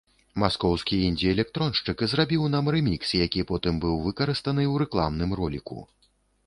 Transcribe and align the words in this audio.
Маскоўскі 0.43 0.95
індзі-электроншчык 1.09 1.97
зрабіў 2.13 2.47
нам 2.55 2.73
рэмікс, 2.77 3.13
які 3.27 3.47
потым 3.53 3.73
быў 3.85 3.95
выкарыстаны 4.09 4.63
ў 4.71 4.75
рэкламным 4.87 5.31
роліку. 5.45 5.77